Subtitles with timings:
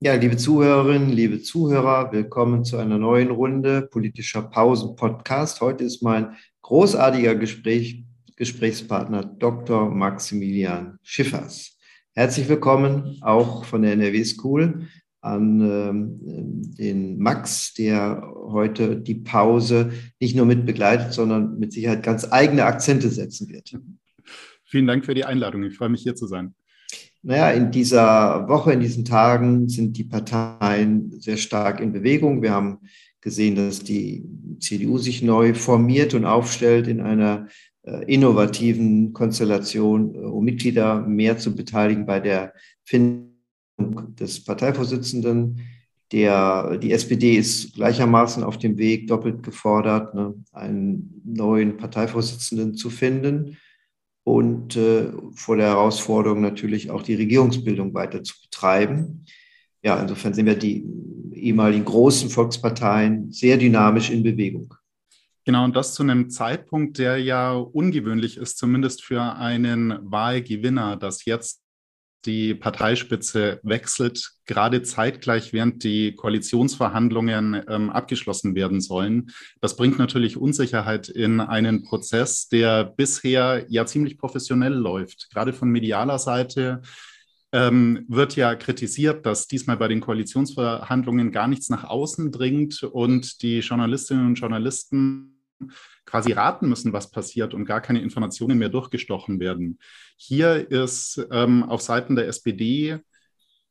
[0.00, 5.60] Ja, liebe Zuhörerinnen, liebe Zuhörer, willkommen zu einer neuen Runde politischer Pausen-Podcast.
[5.60, 8.04] Heute ist mein großartiger Gespräch,
[8.36, 9.90] Gesprächspartner Dr.
[9.90, 11.76] Maximilian Schiffers.
[12.14, 14.86] Herzlich willkommen auch von der NRW School
[15.20, 19.90] an ähm, den Max, der heute die Pause
[20.20, 23.76] nicht nur mit begleitet, sondern mit Sicherheit ganz eigene Akzente setzen wird.
[24.64, 25.64] Vielen Dank für die Einladung.
[25.64, 26.54] Ich freue mich hier zu sein.
[27.22, 32.42] Naja, in dieser Woche, in diesen Tagen sind die Parteien sehr stark in Bewegung.
[32.42, 32.78] Wir haben
[33.20, 34.24] gesehen, dass die
[34.60, 37.48] CDU sich neu formiert und aufstellt in einer
[37.82, 42.54] äh, innovativen Konstellation, äh, um Mitglieder mehr zu beteiligen bei der
[42.84, 43.34] Findung
[44.14, 45.60] des Parteivorsitzenden.
[46.12, 52.90] Der, die SPD ist gleichermaßen auf dem Weg, doppelt gefordert, ne, einen neuen Parteivorsitzenden zu
[52.90, 53.58] finden
[54.28, 59.24] und äh, vor der Herausforderung natürlich auch die Regierungsbildung weiter zu betreiben.
[59.82, 60.84] Ja, insofern sind wir die
[61.32, 64.74] ehemaligen großen Volksparteien sehr dynamisch in Bewegung.
[65.46, 71.24] Genau, und das zu einem Zeitpunkt, der ja ungewöhnlich ist, zumindest für einen Wahlgewinner, dass
[71.24, 71.62] jetzt
[72.28, 79.30] die Parteispitze wechselt, gerade zeitgleich, während die Koalitionsverhandlungen ähm, abgeschlossen werden sollen.
[79.62, 85.30] Das bringt natürlich Unsicherheit in einen Prozess, der bisher ja ziemlich professionell läuft.
[85.32, 86.82] Gerade von medialer Seite
[87.52, 93.40] ähm, wird ja kritisiert, dass diesmal bei den Koalitionsverhandlungen gar nichts nach außen dringt und
[93.40, 95.37] die Journalistinnen und Journalisten
[96.04, 99.78] quasi raten müssen, was passiert und gar keine Informationen mehr durchgestochen werden.
[100.16, 102.98] Hier ist ähm, auf Seiten der SPD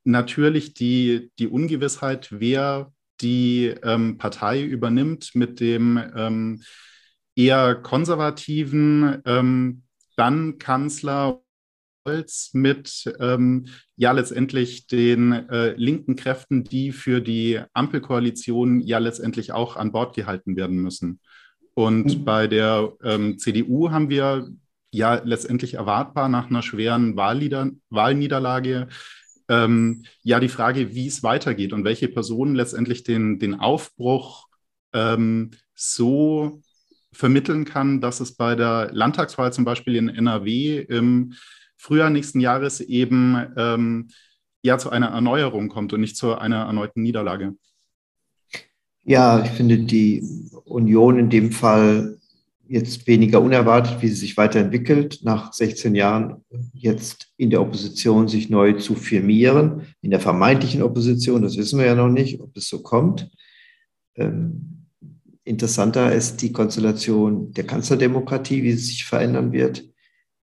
[0.03, 6.63] natürlich die, die Ungewissheit, wer die ähm, Partei übernimmt mit dem ähm,
[7.35, 9.83] eher konservativen ähm,
[10.15, 11.41] dann Kanzler
[12.53, 13.65] mit ähm,
[13.97, 20.15] ja letztendlich den äh, linken Kräften, die für die Ampelkoalition ja letztendlich auch an Bord
[20.15, 21.19] gehalten werden müssen.
[21.77, 22.25] Und mhm.
[22.25, 24.49] bei der ähm, CDU haben wir
[24.91, 28.87] ja letztendlich erwartbar nach einer schweren Wahlnieder Wahlniederlage
[29.47, 34.47] ähm, ja die Frage, wie es weitergeht und welche Personen letztendlich den, den Aufbruch
[34.91, 36.63] ähm, so
[37.13, 41.35] vermitteln kann, dass es bei der Landtagswahl zum Beispiel in NRW im
[41.77, 44.07] Frühjahr nächsten Jahres eben ähm,
[44.63, 47.53] ja zu einer Erneuerung kommt und nicht zu einer erneuten Niederlage.
[49.07, 50.21] Ja, ich finde die
[50.65, 52.17] Union in dem Fall
[52.67, 58.49] jetzt weniger unerwartet, wie sie sich weiterentwickelt, nach 16 Jahren jetzt in der Opposition sich
[58.49, 62.67] neu zu firmieren, in der vermeintlichen Opposition, das wissen wir ja noch nicht, ob es
[62.67, 63.31] so kommt.
[64.15, 64.87] Ähm,
[65.45, 69.85] interessanter ist die Konstellation der Kanzlerdemokratie, wie sie sich verändern wird.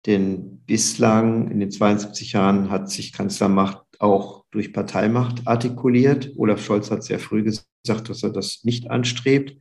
[0.06, 6.34] Denn bislang in den 72 Jahren hat sich Kanzlermacht auch durch Parteimacht artikuliert.
[6.36, 9.58] Olaf Scholz hat sehr früh gesagt, dass er das nicht anstrebt,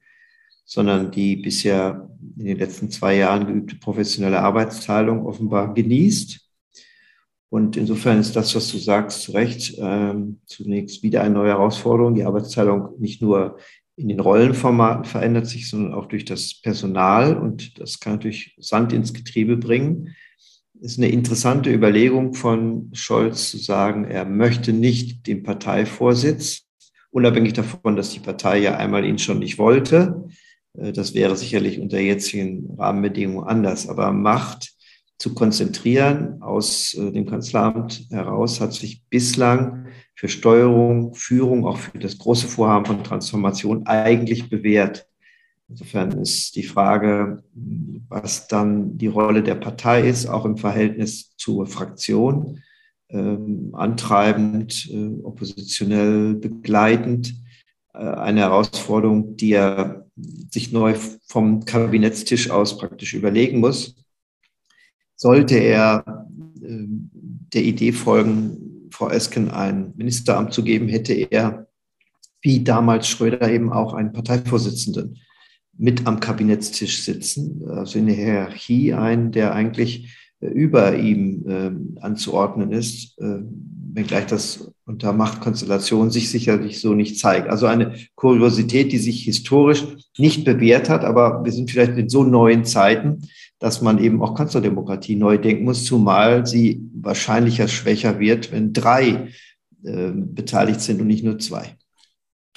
[0.64, 6.40] sondern die bisher in den letzten zwei Jahren geübte professionelle Arbeitsteilung offenbar genießt.
[7.50, 12.14] Und insofern ist das, was du sagst, zu Recht ähm, zunächst wieder eine neue Herausforderung.
[12.14, 13.58] Die Arbeitsteilung nicht nur
[13.96, 17.38] in den Rollenformaten verändert sich, sondern auch durch das Personal.
[17.38, 20.14] Und das kann natürlich Sand ins Getriebe bringen
[20.80, 26.67] ist eine interessante Überlegung von Scholz zu sagen, er möchte nicht den Parteivorsitz,
[27.10, 30.28] unabhängig davon, dass die Partei ja einmal ihn schon nicht wollte.
[30.74, 33.88] Äh, das wäre sicherlich unter jetzigen Rahmenbedingungen anders.
[33.88, 34.72] Aber Macht
[35.18, 41.98] zu konzentrieren aus äh, dem Kanzleramt heraus hat sich bislang für Steuerung, Führung, auch für
[41.98, 45.06] das große Vorhaben von Transformation eigentlich bewährt.
[45.68, 47.42] Insofern ist die Frage,
[48.08, 52.62] was dann die Rolle der Partei ist, auch im Verhältnis zur Fraktion,
[53.10, 57.34] ähm, antreibend, äh, oppositionell, begleitend,
[57.94, 60.06] äh, eine Herausforderung, die er
[60.50, 60.94] sich neu
[61.26, 63.96] vom Kabinettstisch aus praktisch überlegen muss.
[65.16, 66.26] Sollte er
[66.62, 66.84] äh,
[67.52, 71.66] der Idee folgen, Frau Esken ein Ministeramt zu geben, hätte er
[72.40, 75.18] wie damals Schröder eben auch einen Parteivorsitzenden
[75.76, 82.72] mit am Kabinettstisch sitzen, also in der Hierarchie ein, der eigentlich über ihm äh, anzuordnen
[82.72, 83.40] ist, äh,
[83.92, 87.48] wenngleich das unter Machtkonstellation sich sicherlich so nicht zeigt.
[87.48, 89.84] Also eine Kuriosität, die sich historisch
[90.16, 94.34] nicht bewährt hat, aber wir sind vielleicht in so neuen Zeiten, dass man eben auch
[94.34, 99.28] Kanzlerdemokratie neu denken muss, zumal sie wahrscheinlicher schwächer wird, wenn drei
[99.82, 101.76] äh, beteiligt sind und nicht nur zwei.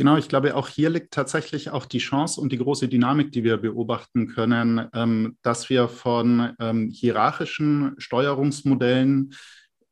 [0.01, 3.44] Genau, ich glaube, auch hier liegt tatsächlich auch die Chance und die große Dynamik, die
[3.44, 9.36] wir beobachten können, ähm, dass wir von ähm, hierarchischen Steuerungsmodellen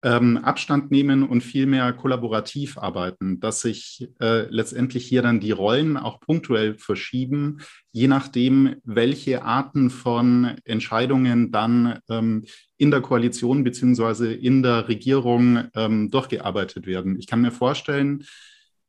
[0.02, 5.52] ähm, Abstand nehmen und viel mehr kollaborativ arbeiten, dass sich äh, letztendlich hier dann die
[5.52, 7.60] Rollen auch punktuell verschieben,
[7.92, 12.46] je nachdem, welche Arten von Entscheidungen dann ähm,
[12.78, 17.20] in der Koalition beziehungsweise in der Regierung ähm, durchgearbeitet werden.
[17.20, 18.26] Ich kann mir vorstellen,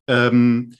[0.07, 0.73] ähm,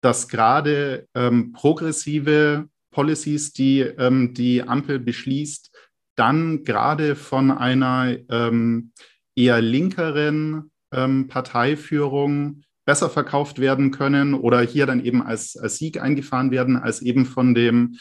[0.00, 5.70] dass gerade ähm, progressive Policies, die ähm, die Ampel beschließt,
[6.16, 8.92] dann gerade von einer ähm,
[9.36, 16.00] eher linkeren ähm, Parteiführung besser verkauft werden können oder hier dann eben als, als Sieg
[16.00, 17.98] eingefahren werden, als eben von dem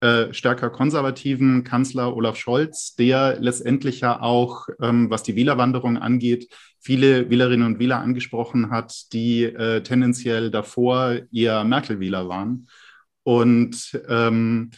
[0.00, 6.48] äh, stärker konservativen Kanzler Olaf Scholz, der letztendlich ja auch, ähm, was die Wählerwanderung angeht,
[6.78, 12.68] viele Wählerinnen und Wähler angesprochen hat, die äh, tendenziell davor eher Merkel-Wähler waren.
[13.24, 14.70] Und ähm,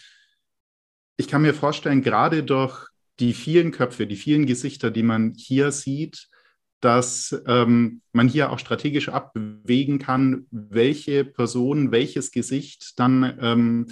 [1.17, 2.89] ich kann mir vorstellen, gerade durch
[3.21, 6.29] die vielen Köpfe, die vielen Gesichter, die man hier sieht,
[6.81, 13.87] dass ähm, man hier auch strategisch abwägen kann, welche Person, welches Gesicht dann ähm,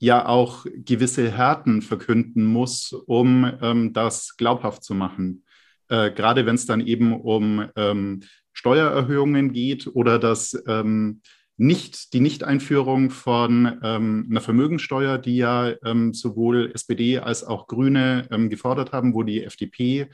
[0.00, 5.44] ja auch gewisse Härten verkünden muss, um ähm, das glaubhaft zu machen.
[5.88, 11.20] Äh, gerade wenn es dann eben um ähm, Steuererhöhungen geht oder das ähm,
[11.58, 18.26] nicht die Nichteinführung von ähm, einer Vermögensteuer, die ja ähm, sowohl SPD als auch Grüne
[18.30, 20.08] ähm, gefordert haben, wo die FDP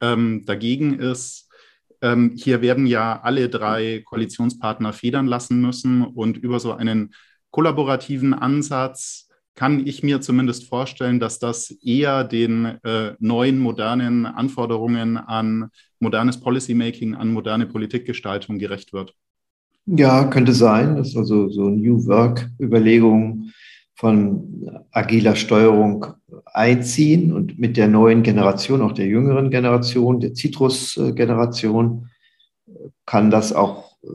[0.00, 1.50] ähm, dagegen ist.
[2.34, 7.14] Hier werden ja alle drei Koalitionspartner federn lassen müssen und über so einen
[7.54, 15.16] kollaborativen Ansatz kann ich mir zumindest vorstellen, dass das eher den äh, neuen modernen Anforderungen
[15.16, 15.70] an
[16.00, 19.14] modernes Policymaking, an moderne Politikgestaltung gerecht wird.
[19.86, 23.52] Ja, könnte sein, dass also so New Work-Überlegungen
[23.94, 26.06] von agiler Steuerung
[26.46, 32.08] einziehen und mit der neuen Generation, auch der jüngeren Generation, der Citrus-Generation,
[33.06, 34.08] kann das auch äh,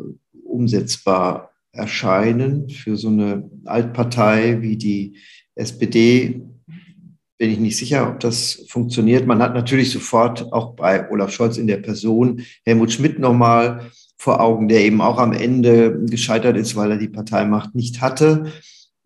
[0.44, 2.70] umsetzbar erscheinen.
[2.70, 5.18] Für so eine Altpartei wie die
[5.56, 6.42] SPD
[7.38, 9.26] bin ich nicht sicher, ob das funktioniert.
[9.26, 14.42] Man hat natürlich sofort auch bei Olaf Scholz in der Person Helmut Schmidt nochmal vor
[14.42, 18.52] Augen, der eben auch am Ende gescheitert ist, weil er die Parteimacht nicht hatte.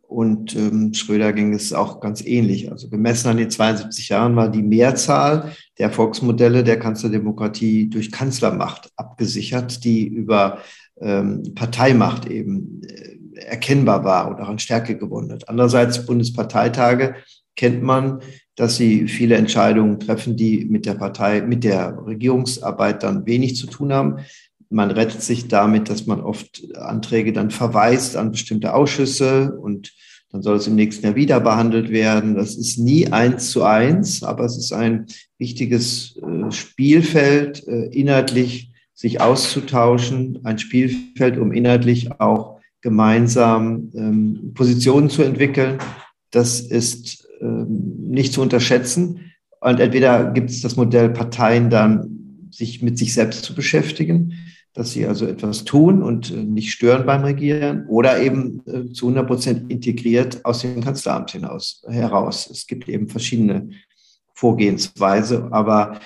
[0.01, 2.71] Und ähm, Schröder ging es auch ganz ähnlich.
[2.71, 8.91] Also gemessen an den 72 Jahren war die Mehrzahl der Volksmodelle der Kanzlerdemokratie durch Kanzlermacht
[8.95, 10.59] abgesichert, die über
[11.03, 15.49] ähm, Parteimacht eben äh, erkennbar war und auch an Stärke gewonnen hat.
[15.49, 17.15] Andererseits Bundesparteitage
[17.55, 18.19] kennt man,
[18.55, 23.67] dass sie viele Entscheidungen treffen, die mit der Partei, mit der Regierungsarbeit dann wenig zu
[23.67, 24.19] tun haben.
[24.69, 29.93] Man rettet sich damit, dass man oft Anträge dann verweist an bestimmte Ausschüsse und
[30.31, 32.33] dann soll es im nächsten Jahr wieder behandelt werden.
[32.33, 35.05] Das ist nie eins zu eins, aber es ist ein
[35.37, 38.72] wichtiges äh, Spielfeld, äh, inhaltlich
[39.03, 45.77] sich auszutauschen, ein Spielfeld, um inhaltlich auch gemeinsam ähm, Positionen zu entwickeln.
[46.31, 49.33] Das ist ähm, nicht zu unterschätzen.
[49.59, 54.33] Und entweder gibt es das Modell Parteien dann, sich mit sich selbst zu beschäftigen
[54.75, 59.05] dass sie also etwas tun und äh, nicht stören beim Regieren oder eben äh, zu
[59.05, 62.49] 100 Prozent integriert aus dem Kanzleramt hinaus, heraus.
[62.49, 63.69] Es gibt eben verschiedene
[64.33, 65.99] Vorgehensweise, aber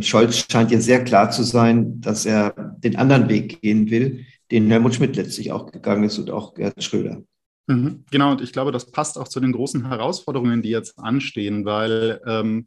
[0.00, 4.70] Scholz scheint jetzt sehr klar zu sein, dass er den anderen Weg gehen will, den
[4.70, 7.22] Helmut Schmidt letztlich auch gegangen ist und auch Gerd Schröder.
[7.66, 11.64] Mhm, genau, und ich glaube, das passt auch zu den großen Herausforderungen, die jetzt anstehen,
[11.64, 12.66] weil ähm,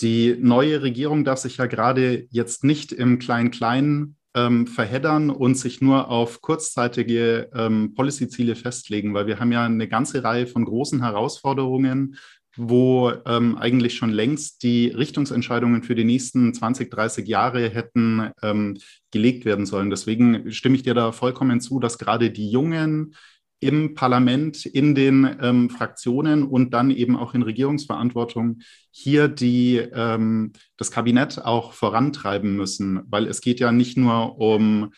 [0.00, 5.80] die neue Regierung darf sich ja gerade jetzt nicht im Klein-Klein ähm, verheddern und sich
[5.80, 11.02] nur auf kurzzeitige ähm, Policy-Ziele festlegen, weil wir haben ja eine ganze Reihe von großen
[11.02, 12.16] Herausforderungen,
[12.56, 18.78] wo ähm, eigentlich schon längst die Richtungsentscheidungen für die nächsten 20, 30 Jahre hätten ähm,
[19.10, 19.90] gelegt werden sollen.
[19.90, 23.14] Deswegen stimme ich dir da vollkommen zu, dass gerade die jungen
[23.60, 30.52] im Parlament, in den ähm, Fraktionen und dann eben auch in Regierungsverantwortung hier die, ähm,
[30.78, 34.92] das Kabinett auch vorantreiben müssen, weil es geht ja nicht nur um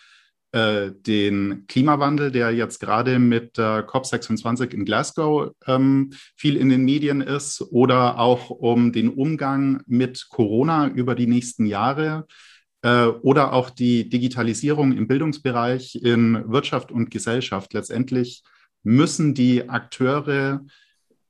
[0.53, 6.85] äh, den Klimawandel, der jetzt gerade mit der COP26 in Glasgow ähm, viel in den
[6.85, 12.27] Medien ist, oder auch um den Umgang mit Corona über die nächsten Jahre
[12.83, 17.73] äh, oder auch die Digitalisierung im Bildungsbereich, in Wirtschaft und Gesellschaft.
[17.73, 18.43] Letztendlich
[18.83, 20.61] müssen die Akteure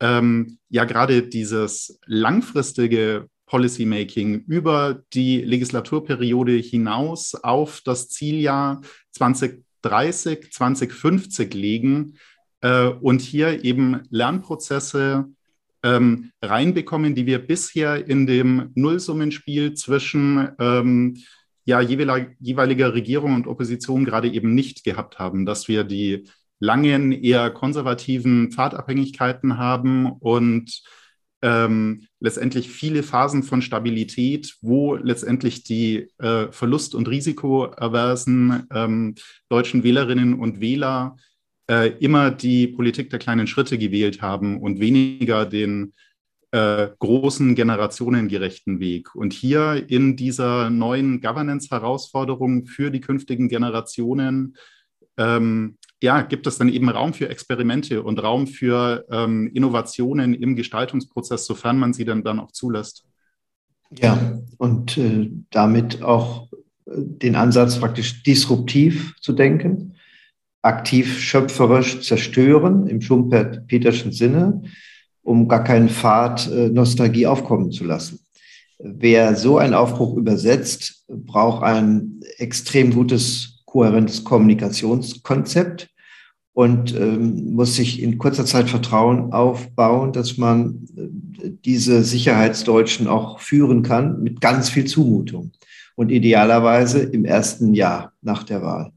[0.00, 8.80] ähm, ja gerade dieses langfristige Policymaking über die Legislaturperiode hinaus auf das Zieljahr
[9.10, 12.14] 2030, 2050 legen
[12.62, 15.26] äh, und hier eben Lernprozesse
[15.82, 21.18] ähm, reinbekommen, die wir bisher in dem Nullsummenspiel zwischen ähm,
[21.66, 26.24] ja, jeweiliger Regierung und Opposition gerade eben nicht gehabt haben, dass wir die
[26.58, 30.82] langen, eher konservativen Pfadabhängigkeiten haben und
[31.42, 39.14] ähm, letztendlich viele Phasen von Stabilität, wo letztendlich die äh, Verlust- und Risikoaversen ähm,
[39.48, 41.16] deutschen Wählerinnen und Wähler
[41.68, 45.92] äh, immer die Politik der kleinen Schritte gewählt haben und weniger den
[46.52, 49.14] äh, großen generationengerechten Weg.
[49.14, 54.56] Und hier in dieser neuen Governance-Herausforderung für die künftigen Generationen
[55.16, 60.56] ähm, ja, gibt es dann eben Raum für Experimente und Raum für ähm, Innovationen im
[60.56, 63.04] Gestaltungsprozess, sofern man sie dann, dann auch zulässt.
[63.98, 66.48] Ja, und äh, damit auch
[66.86, 69.94] äh, den Ansatz praktisch disruptiv zu denken,
[70.62, 74.62] aktiv schöpferisch zerstören im Schumpeter-Peterschen Sinne,
[75.22, 78.20] um gar keinen Pfad äh, Nostalgie aufkommen zu lassen.
[78.78, 85.91] Wer so einen Aufbruch übersetzt, braucht ein extrem gutes, kohärentes Kommunikationskonzept
[86.54, 93.40] und ähm, muss sich in kurzer Zeit Vertrauen aufbauen, dass man äh, diese Sicherheitsdeutschen auch
[93.40, 95.52] führen kann mit ganz viel Zumutung
[95.96, 98.92] und idealerweise im ersten Jahr nach der Wahl.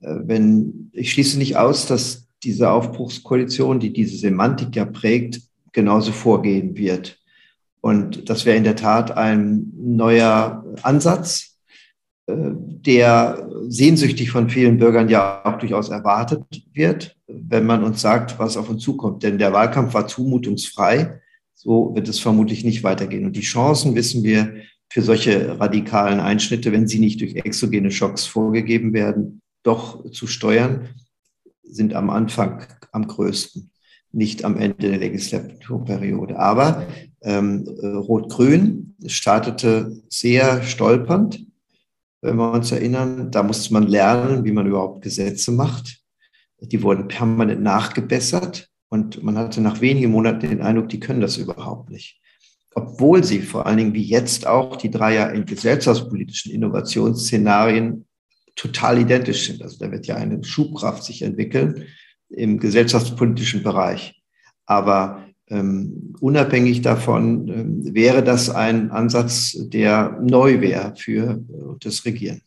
[0.00, 5.40] Äh, wenn ich schließe nicht aus, dass diese Aufbruchskoalition, die diese Semantik ja prägt,
[5.72, 7.18] genauso vorgehen wird.
[7.80, 11.47] Und das wäre in der Tat ein neuer Ansatz,
[12.28, 18.56] der sehnsüchtig von vielen Bürgern ja auch durchaus erwartet wird, wenn man uns sagt, was
[18.56, 19.22] auf uns zukommt.
[19.22, 21.20] Denn der Wahlkampf war zumutungsfrei.
[21.54, 23.24] So wird es vermutlich nicht weitergehen.
[23.24, 24.54] Und die Chancen, wissen wir,
[24.90, 30.88] für solche radikalen Einschnitte, wenn sie nicht durch exogene Schocks vorgegeben werden, doch zu steuern,
[31.62, 33.70] sind am Anfang am größten,
[34.12, 36.38] nicht am Ende der Legislaturperiode.
[36.38, 36.86] Aber
[37.22, 41.47] ähm, Rot-Grün startete sehr stolpernd
[42.20, 43.30] wenn wir uns erinnern.
[43.30, 45.98] Da musste man lernen, wie man überhaupt Gesetze macht.
[46.60, 51.36] Die wurden permanent nachgebessert und man hatte nach wenigen Monaten den Eindruck, die können das
[51.36, 52.20] überhaupt nicht.
[52.74, 58.06] Obwohl sie vor allen Dingen wie jetzt auch die Dreier in gesellschaftspolitischen Innovationsszenarien
[58.56, 59.62] total identisch sind.
[59.62, 61.86] Also da wird ja eine Schubkraft sich entwickeln
[62.28, 64.20] im gesellschaftspolitischen Bereich.
[64.66, 72.04] Aber ähm, unabhängig davon ähm, wäre das ein Ansatz, der neu wäre für äh, das
[72.04, 72.42] Regieren.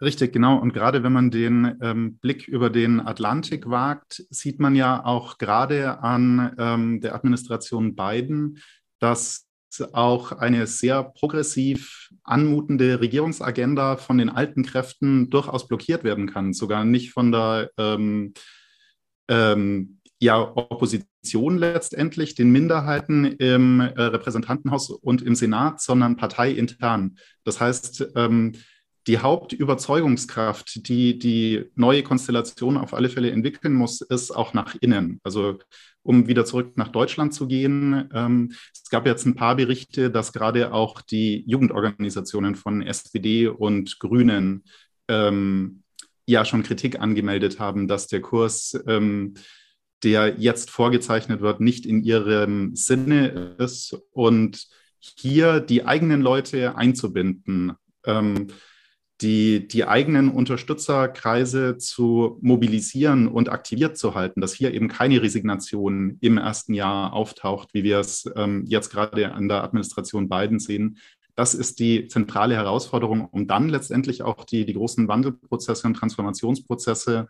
[0.00, 0.58] Richtig, genau.
[0.58, 5.38] Und gerade wenn man den ähm, Blick über den Atlantik wagt, sieht man ja auch
[5.38, 8.58] gerade an ähm, der Administration Biden,
[8.98, 9.46] dass
[9.92, 16.84] auch eine sehr progressiv anmutende Regierungsagenda von den alten Kräften durchaus blockiert werden kann, sogar
[16.84, 18.34] nicht von der ähm,
[19.28, 27.18] ähm, ja, Opposition letztendlich, den Minderheiten im äh, Repräsentantenhaus und im Senat, sondern parteiintern.
[27.44, 28.52] Das heißt, ähm,
[29.06, 35.20] die Hauptüberzeugungskraft, die die neue Konstellation auf alle Fälle entwickeln muss, ist auch nach innen.
[35.24, 35.58] Also
[36.02, 40.32] um wieder zurück nach Deutschland zu gehen, ähm, es gab jetzt ein paar Berichte, dass
[40.32, 44.64] gerade auch die Jugendorganisationen von SPD und Grünen
[45.08, 45.82] ähm,
[46.26, 49.34] ja schon Kritik angemeldet haben, dass der Kurs ähm,
[50.04, 54.68] der jetzt vorgezeichnet wird, nicht in ihrem Sinne ist und
[54.98, 57.72] hier die eigenen Leute einzubinden,
[58.06, 58.48] ähm,
[59.20, 66.18] die, die eigenen Unterstützerkreise zu mobilisieren und aktiviert zu halten, dass hier eben keine Resignation
[66.20, 70.98] im ersten Jahr auftaucht, wie wir es ähm, jetzt gerade an der Administration Biden sehen.
[71.36, 77.28] Das ist die zentrale Herausforderung, um dann letztendlich auch die, die großen Wandelprozesse und Transformationsprozesse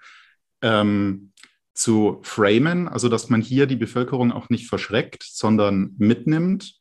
[0.63, 1.33] ähm,
[1.75, 6.79] zu framen, also dass man hier die Bevölkerung auch nicht verschreckt, sondern mitnimmt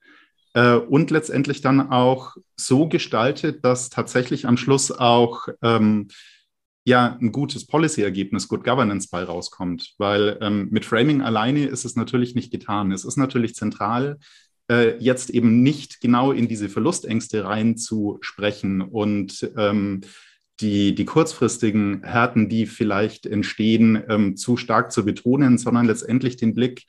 [0.53, 6.09] äh, und letztendlich dann auch so gestaltet, dass tatsächlich am Schluss auch ähm,
[6.85, 11.95] ja ein gutes Policy-Ergebnis, Good Governance bei rauskommt, weil ähm, mit Framing alleine ist es
[11.95, 12.91] natürlich nicht getan.
[12.91, 14.19] Es ist natürlich zentral,
[14.69, 20.01] äh, jetzt eben nicht genau in diese Verlustängste reinzusprechen und ähm,
[20.63, 26.55] die, die kurzfristigen Härten, die vielleicht entstehen, ähm, zu stark zu betonen, sondern letztendlich den
[26.55, 26.85] Blick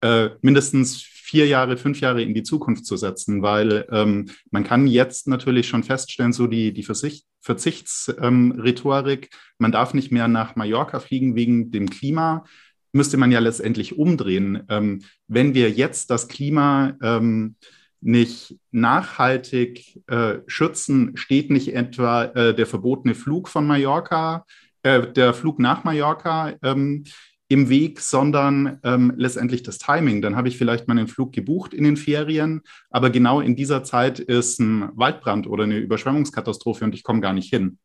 [0.00, 4.86] äh, mindestens vier Jahre, fünf Jahre in die Zukunft zu setzen, weil ähm, man kann
[4.86, 10.56] jetzt natürlich schon feststellen, so die, die Versicht, Verzichtsrhetorik, ähm, man darf nicht mehr nach
[10.56, 12.44] Mallorca fliegen wegen dem Klima,
[12.92, 14.62] müsste man ja letztendlich umdrehen.
[14.68, 17.56] Ähm, wenn wir jetzt das Klima ähm,
[18.00, 24.44] nicht nachhaltig äh, schützen, steht nicht etwa äh, der verbotene Flug von Mallorca,
[24.82, 27.04] äh, der Flug nach Mallorca ähm,
[27.48, 30.20] im Weg, sondern ähm, letztendlich das Timing.
[30.20, 34.20] Dann habe ich vielleicht meinen Flug gebucht in den Ferien, aber genau in dieser Zeit
[34.20, 37.78] ist ein Waldbrand oder eine Überschwemmungskatastrophe und ich komme gar nicht hin.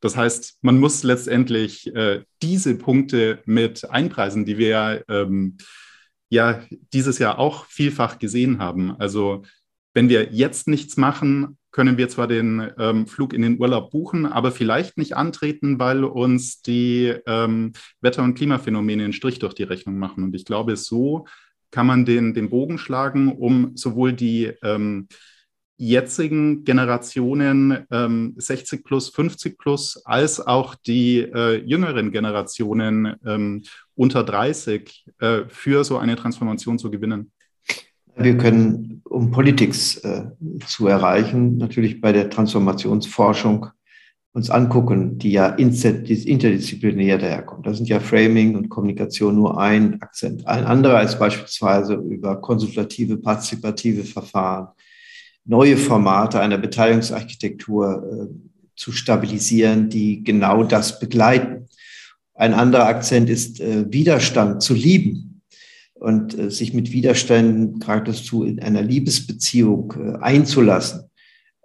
[0.00, 5.56] Das heißt, man muss letztendlich äh, diese Punkte mit einpreisen, die wir ähm,
[6.32, 6.62] ja
[6.94, 8.96] dieses Jahr auch vielfach gesehen haben.
[8.98, 9.42] Also
[9.92, 14.24] wenn wir jetzt nichts machen, können wir zwar den ähm, Flug in den Urlaub buchen,
[14.24, 19.62] aber vielleicht nicht antreten, weil uns die ähm, Wetter- und Klimaphänomene einen Strich durch die
[19.62, 20.24] Rechnung machen.
[20.24, 21.26] Und ich glaube, so
[21.70, 25.08] kann man den, den Bogen schlagen, um sowohl die ähm,
[25.88, 27.86] jetzigen Generationen
[28.36, 33.62] 60 ähm, plus, 50 plus, als auch die äh, jüngeren Generationen ähm,
[33.94, 37.32] unter 30 äh, für so eine Transformation zu gewinnen.
[38.14, 39.74] Wir können, um Politik
[40.04, 40.24] äh,
[40.66, 43.66] zu erreichen, natürlich bei der Transformationsforschung
[44.34, 47.66] uns angucken, die ja interdisziplinär daherkommt.
[47.66, 50.46] Da sind ja Framing und Kommunikation nur ein Akzent.
[50.46, 54.68] Ein anderer ist beispielsweise über konsultative, partizipative Verfahren,
[55.44, 61.68] neue Formate einer Beteiligungsarchitektur äh, zu stabilisieren, die genau das begleiten.
[62.34, 65.42] Ein anderer Akzent ist äh, Widerstand zu lieben
[65.94, 71.04] und äh, sich mit Widerständen geradezu in einer Liebesbeziehung äh, einzulassen,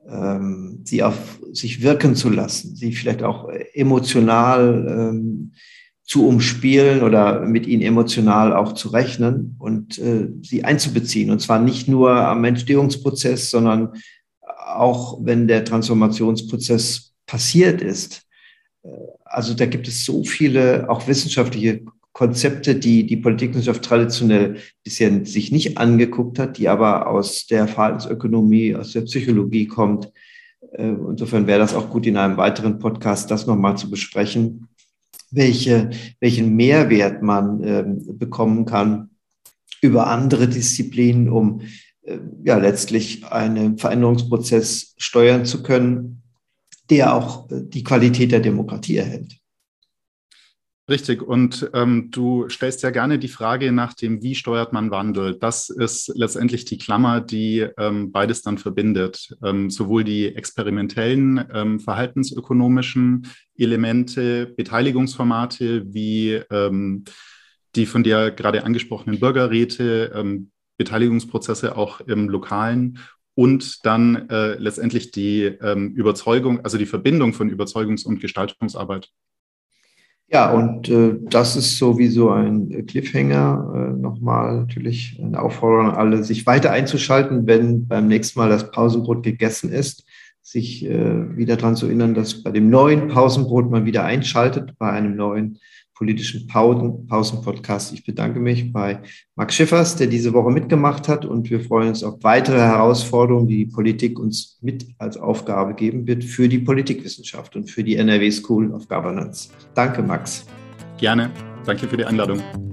[0.07, 5.53] ähm, sie auf sich wirken zu lassen, sie vielleicht auch äh, emotional ähm,
[6.07, 11.29] zu umspielen oder mit ihnen emotional auch zu rechnen und äh, sie einzubeziehen.
[11.29, 13.93] Und zwar nicht nur am Entstehungsprozess, sondern
[14.41, 18.23] auch wenn der Transformationsprozess passiert ist.
[18.83, 18.89] Äh,
[19.25, 21.81] also da gibt es so viele auch wissenschaftliche
[22.13, 28.75] Konzepte, die die Politikwissenschaft traditionell bisher sich nicht angeguckt hat, die aber aus der Verhaltensökonomie,
[28.75, 30.09] aus der Psychologie kommt.
[30.71, 34.69] Äh, insofern wäre das auch gut in einem weiteren Podcast, das nochmal zu besprechen,
[35.31, 39.09] welche, welchen Mehrwert man äh, bekommen kann
[39.81, 41.61] über andere Disziplinen, um
[42.03, 46.23] äh, ja letztlich einen Veränderungsprozess steuern zu können,
[46.89, 49.37] der auch äh, die Qualität der Demokratie erhält.
[50.89, 51.21] Richtig.
[51.21, 55.35] Und ähm, du stellst ja gerne die Frage nach dem, wie steuert man Wandel?
[55.35, 59.35] Das ist letztendlich die Klammer, die ähm, beides dann verbindet.
[59.43, 67.03] Ähm, sowohl die experimentellen, ähm, verhaltensökonomischen Elemente, Beteiligungsformate wie ähm,
[67.75, 72.99] die von dir gerade angesprochenen Bürgerräte, ähm, Beteiligungsprozesse auch im Lokalen
[73.35, 79.11] und dann äh, letztendlich die Überzeugung, also die Verbindung von Überzeugungs- und Gestaltungsarbeit.
[80.29, 83.93] Ja, und äh, das ist sowieso ein Cliffhanger.
[83.95, 88.69] Äh, nochmal natürlich eine Aufforderung an alle, sich weiter einzuschalten, wenn beim nächsten Mal das
[88.69, 90.05] Pausenbrot gegessen ist,
[90.41, 94.91] sich äh, wieder daran zu erinnern, dass bei dem neuen Pausenbrot man wieder einschaltet, bei
[94.91, 95.59] einem neuen
[95.97, 97.93] politischen Pausen-Podcast.
[97.93, 99.01] Ich bedanke mich bei
[99.35, 103.65] Max Schiffers, der diese Woche mitgemacht hat und wir freuen uns auf weitere Herausforderungen, die
[103.65, 108.29] die Politik uns mit als Aufgabe geben wird für die Politikwissenschaft und für die NRW
[108.31, 109.49] School of Governance.
[109.73, 110.45] Danke, Max.
[110.97, 111.31] Gerne.
[111.65, 112.66] Danke für die Einladung.